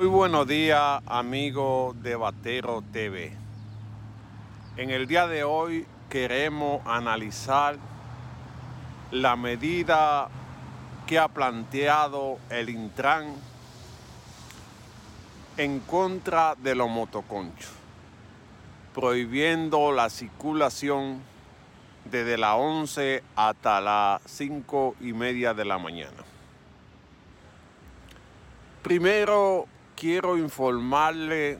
[0.00, 3.36] Muy buenos días amigos de Batero TV.
[4.78, 7.76] En el día de hoy queremos analizar
[9.10, 10.30] la medida
[11.06, 13.34] que ha planteado el Intran
[15.58, 17.70] en contra de los motoconchos,
[18.94, 21.20] prohibiendo la circulación
[22.06, 26.24] desde las 11 hasta las 5 y media de la mañana.
[28.82, 29.66] Primero
[30.00, 31.58] quiero informarle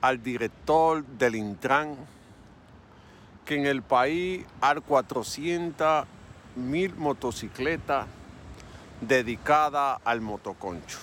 [0.00, 1.94] al director del Intran
[3.44, 6.06] que en el país hay 400
[6.56, 8.06] mil motocicletas
[9.02, 10.96] dedicadas al motoconcho.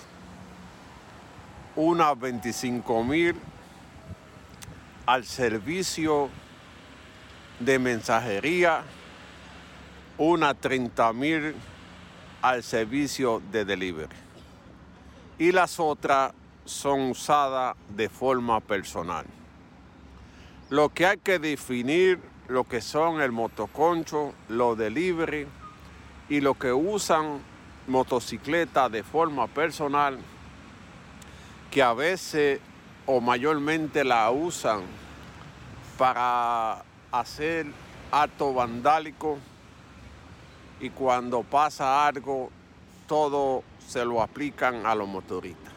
[1.76, 3.36] Unas 25 mil
[5.06, 6.30] al servicio
[7.60, 8.82] de mensajería,
[10.16, 11.54] unas 30 mil
[12.42, 14.27] al servicio de delivery.
[15.38, 16.32] Y las otras
[16.64, 19.24] son usadas de forma personal.
[20.70, 25.46] Lo que hay que definir lo que son el motoconcho, los delivery
[26.30, 27.40] y lo que usan
[27.86, 30.18] motocicletas de forma personal,
[31.70, 32.60] que a veces
[33.06, 34.80] o mayormente la usan
[35.98, 37.66] para hacer
[38.10, 39.38] acto vandálico
[40.80, 42.50] y cuando pasa algo
[43.06, 45.72] todo se lo aplican a los motoristas.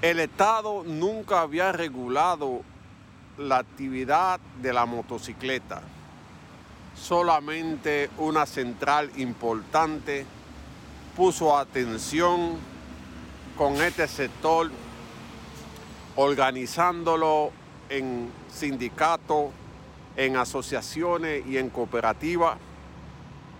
[0.00, 2.62] El Estado nunca había regulado
[3.36, 5.82] la actividad de la motocicleta.
[6.94, 10.24] Solamente una central importante
[11.16, 12.56] puso atención
[13.56, 14.70] con este sector,
[16.16, 17.50] organizándolo
[17.90, 19.50] en sindicatos,
[20.16, 22.56] en asociaciones y en cooperativas,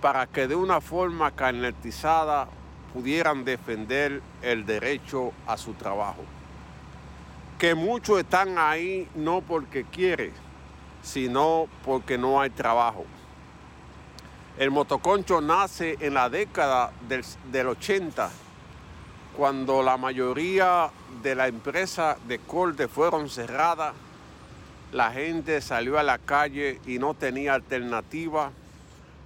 [0.04, 2.46] para que de una forma carnetizada
[2.92, 6.22] pudieran defender el derecho a su trabajo
[7.58, 10.32] que muchos están ahí no porque quiere,
[11.02, 13.06] sino porque no hay trabajo.
[14.58, 18.30] El motoconcho nace en la década del, 80,
[19.34, 20.90] cuando la mayoría
[21.22, 23.94] de las empresas de corte fueron cerradas,
[24.92, 28.52] la gente salió a la calle y no tenía alternativa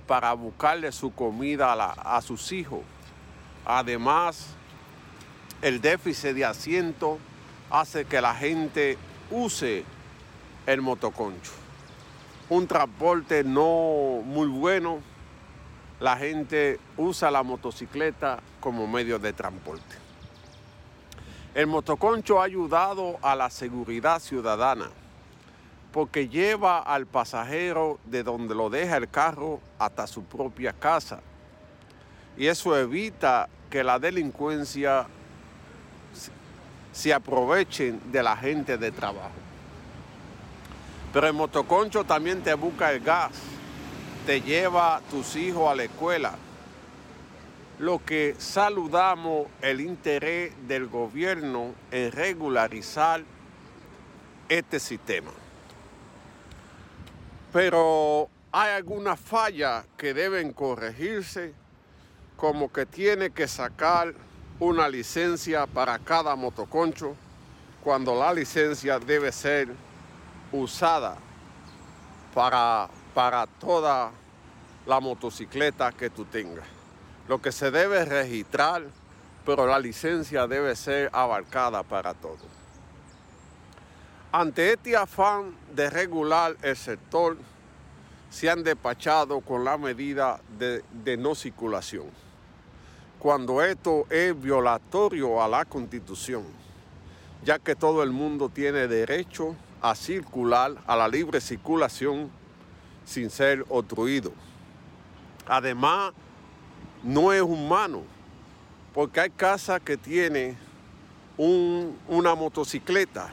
[0.09, 2.81] para buscarle su comida a, sus hijos.
[3.65, 4.47] Además,
[5.61, 7.19] el déficit de asiento
[7.71, 8.97] hace que la gente
[9.31, 9.85] use
[10.67, 11.53] el motoconcho.
[12.49, 15.01] Un transporte no muy bueno,
[16.01, 19.95] la gente usa la motocicleta como medio de transporte.
[21.55, 24.89] El motoconcho ha ayudado a la seguridad ciudadana
[25.99, 31.19] porque lleva al pasajero de donde lo deja el carro hasta su propia casa.
[32.37, 35.09] Y eso evita que la delincuencia
[36.93, 39.33] se aprovechen de la gente de trabajo.
[41.13, 43.33] Pero el motoconcho también te busca el gas,
[44.25, 46.37] te lleva a tus hijos a la escuela.
[47.81, 53.21] Lo que saludamos el interés del gobierno en regularizar
[54.49, 55.33] este sistema.
[57.53, 61.55] Pero hay algunas fallas que deben corregirse,
[62.37, 64.15] como que tiene que sacar
[64.61, 67.15] una licencia para cada motoconcho
[67.83, 69.69] cuando la licencia debe ser
[70.53, 71.17] usada
[72.35, 74.11] para, para toda
[74.87, 76.67] la motocicleta que tú tengas.
[77.29, 78.83] Lo que se debe registrar,
[79.45, 82.58] pero la licencia debe ser abarcada para todo.
[84.31, 87.39] Ante este afán de regular el sector,
[88.29, 92.05] se han despachado con la medida de, no circulación
[93.19, 96.45] cuando esto es violatorio a la constitución,
[97.43, 102.31] ya que todo el mundo tiene derecho a circular, a la libre circulación
[103.07, 104.31] sin ser obstruido.
[105.47, 106.13] Además,
[107.03, 108.03] no es humano,
[108.93, 110.57] porque hay casas que tienen
[111.39, 113.31] una motocicleta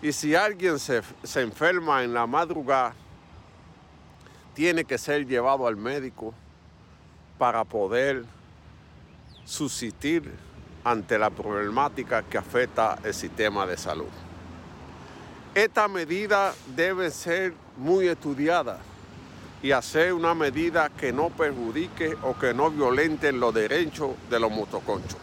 [0.00, 2.94] y si alguien se, se enferma en la madrugada,
[4.54, 6.34] tiene que ser llevado al médico
[7.38, 8.24] para poder
[9.44, 10.32] subsistir
[10.84, 14.08] ante la problemática que afecta el sistema de salud.
[15.54, 18.78] Esta medida debe ser muy estudiada
[19.62, 24.50] y hacer una medida que no perjudique o que no violente los derechos de los
[24.50, 25.18] motoconchos.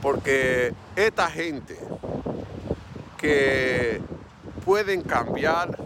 [0.00, 1.78] Porque esta gente
[3.22, 4.00] que
[4.64, 5.78] pueden cambiar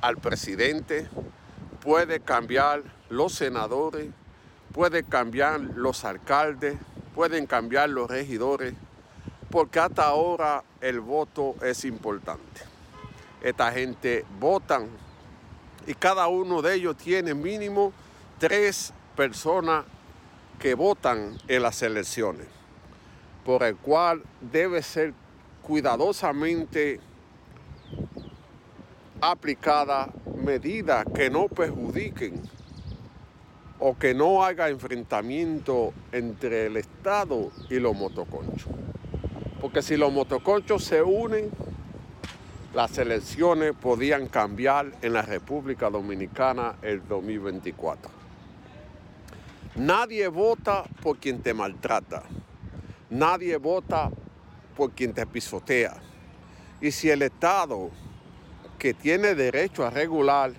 [0.00, 1.08] al presidente,
[1.80, 4.10] puede cambiar los senadores,
[4.72, 6.78] puede cambiar los alcaldes,
[7.14, 8.74] pueden cambiar los regidores,
[9.52, 12.62] porque hasta ahora el voto es importante.
[13.40, 14.88] Esta gente votan
[15.86, 17.92] y cada uno de ellos tiene mínimo
[18.40, 19.84] tres personas
[20.58, 22.48] que votan en las elecciones,
[23.44, 25.14] por el cual debe ser
[25.66, 27.00] cuidadosamente
[29.20, 32.40] aplicada medidas que no perjudiquen
[33.80, 38.70] o que no haga enfrentamiento entre el Estado y los motoconchos.
[39.60, 41.50] Porque si los motoconchos se unen,
[42.72, 48.08] las elecciones podían cambiar en la República Dominicana el 2024.
[49.74, 52.22] Nadie vota por quien te maltrata.
[53.10, 54.10] Nadie vota
[54.76, 55.96] por quien te pisotea.
[56.80, 57.90] Y si el Estado,
[58.78, 60.52] que tiene derecho a regular,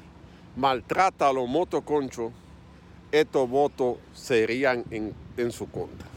[0.56, 2.32] maltrata a los motoconchos,
[3.12, 6.08] estos votos serían en, en su contra.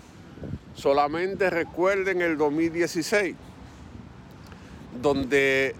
[0.74, 3.36] Solamente recuerden el 2016,
[5.00, 5.74] donde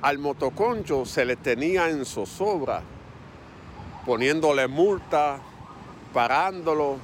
[0.00, 2.82] al motoconcho se le tenía en zozobra,
[4.06, 5.40] poniéndole multa,
[6.12, 6.98] parándolo,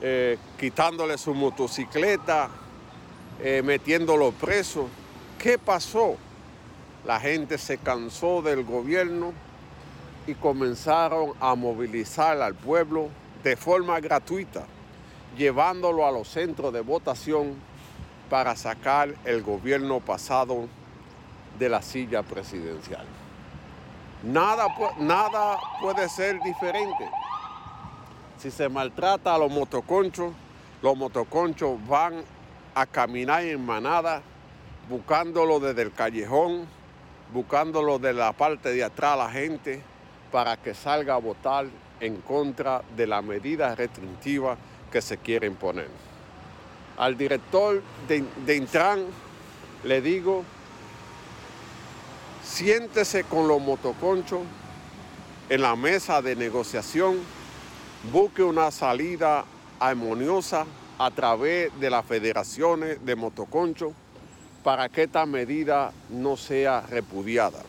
[0.00, 2.50] eh, quitándole su motocicleta,
[3.40, 4.88] eh, metiéndolo preso.
[5.38, 6.16] ¿Qué pasó?
[7.04, 9.32] La gente se cansó del gobierno
[10.26, 13.08] y comenzaron a movilizar al pueblo
[13.42, 14.64] de forma gratuita,
[15.36, 17.54] llevándolo a los centros de votación
[18.30, 20.68] para sacar el gobierno pasado
[21.58, 23.04] de la silla presidencial.
[24.22, 24.68] Nada,
[24.98, 27.10] nada puede ser diferente.
[28.38, 30.32] Si se maltrata a los motoconchos,
[30.80, 32.22] los motoconchos van
[32.74, 34.22] a caminar en manada,
[34.88, 36.66] buscándolo desde el callejón,
[37.32, 39.82] buscándolo de la parte de atrás a la gente,
[40.30, 41.66] para que salga a votar
[42.00, 44.56] en contra de la medida restrictiva
[44.90, 45.88] que se quiere imponer.
[46.96, 49.04] Al director de, de Intran
[49.84, 50.44] le digo
[52.42, 54.40] siéntese con los motoconchos
[55.48, 57.18] en la mesa de negociación,
[58.12, 59.44] busque una salida
[59.78, 60.66] armoniosa
[61.04, 63.92] a través de las federaciones de motoconchos
[64.62, 67.60] para que esta medida no sea repudiada.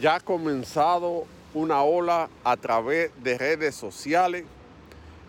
[0.00, 1.24] Ya ha comenzado
[1.54, 4.44] una ola a través de redes sociales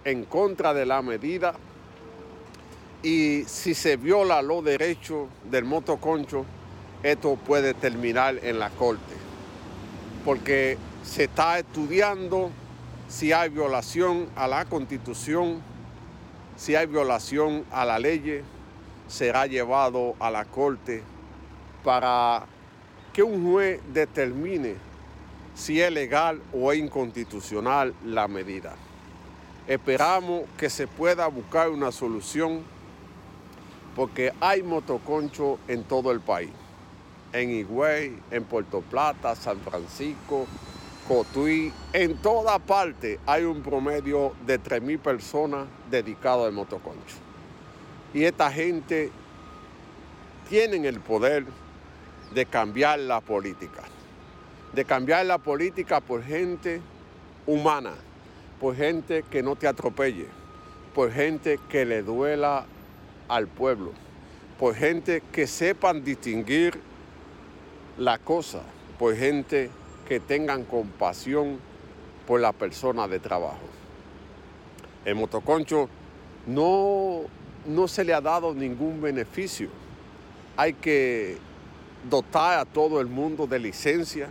[0.05, 1.53] en contra de la medida
[3.03, 6.45] y si se viola los derechos del motoconcho,
[7.03, 9.13] esto puede terminar en la corte,
[10.25, 12.49] porque se está estudiando
[13.07, 15.61] si hay violación a la constitución,
[16.55, 18.43] si hay violación a la ley,
[19.07, 21.03] será llevado a la corte
[21.83, 22.45] para
[23.11, 24.75] que un juez determine
[25.55, 28.73] si es legal o es inconstitucional la medida.
[29.67, 32.63] Esperamos que se pueda buscar una solución
[33.95, 36.49] porque hay motoconcho en todo el país
[37.33, 40.45] en Higüey, en Puerto Plata, San Francisco,
[41.07, 47.17] Cotuí, en toda parte hay un promedio de 3.000 personas dedicadas al motoconcho.
[48.13, 49.11] Y esta gente
[50.49, 51.45] tiene el poder
[52.33, 53.83] de cambiar la política,
[54.73, 56.81] de cambiar la política por gente
[57.45, 57.93] humana,
[58.59, 60.27] por gente que no te atropelle,
[60.95, 62.65] por gente que le duela
[63.27, 63.91] al pueblo,
[64.57, 66.79] por gente que sepan distinguir
[67.97, 68.63] la cosa
[68.97, 69.69] por gente
[70.07, 71.59] que tengan compasión
[72.27, 73.61] por la persona de trabajo.
[75.05, 75.89] El motoconcho
[76.47, 77.21] no,
[77.65, 79.69] no se le ha dado ningún beneficio.
[80.55, 81.37] Hay que
[82.09, 84.29] dotar a todo el mundo de licencia,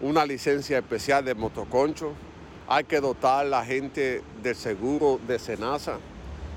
[0.00, 2.12] una licencia especial de motoconcho.
[2.68, 5.98] Hay que dotar a la gente del seguro de Senasa.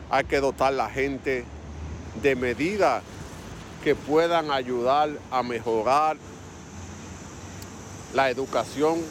[0.10, 1.46] Hay que dotar a la gente
[2.22, 3.04] de medidas
[3.84, 6.18] que puedan ayudar a mejorar
[8.16, 9.02] la educación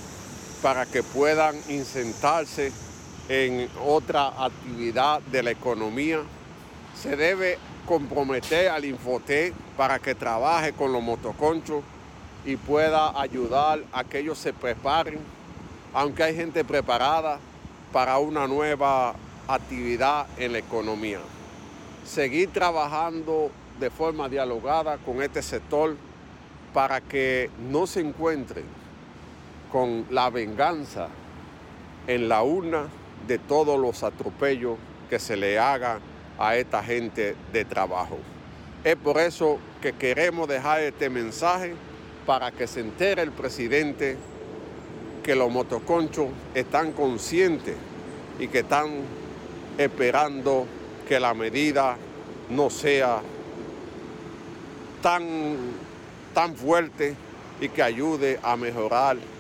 [0.63, 2.73] para que puedan insertarse
[3.29, 6.23] en otra actividad de la economía.
[6.99, 11.85] Se debe comprometer al Infoté para que trabaje con los motoconchos
[12.47, 15.19] y pueda ayudar a que ellos se preparen,
[15.93, 17.39] aunque hay gente preparada
[17.93, 19.15] para una nueva
[19.47, 21.21] actividad en la economía.
[22.07, 25.95] Seguir trabajando de forma dialogada con este sector
[26.73, 28.84] para que no se encuentren
[29.75, 31.09] con la venganza
[32.07, 32.87] en la urna
[33.27, 34.79] de todos los atropellos
[35.11, 35.99] que se le haga
[36.39, 38.19] a esta gente de trabajo.
[38.85, 41.75] Es por eso que queremos dejar este mensaje
[42.25, 44.17] para que se entere el presidente
[45.25, 47.75] que los motoconchos están conscientes
[48.39, 48.91] y que están
[49.77, 50.67] esperando
[51.09, 51.97] que la medida
[52.49, 53.23] no sea
[55.03, 55.57] tan,
[56.33, 57.17] tan fuerte
[57.61, 59.17] y que ayude a mejorar